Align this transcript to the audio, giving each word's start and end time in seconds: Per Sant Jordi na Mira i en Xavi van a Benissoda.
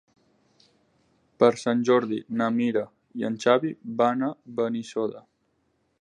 Per 1.43 1.49
Sant 1.65 1.83
Jordi 1.89 2.19
na 2.41 2.47
Mira 2.57 2.83
i 3.21 3.27
en 3.31 3.37
Xavi 3.47 3.75
van 4.03 4.29
a 4.31 4.35
Benissoda. 4.63 5.27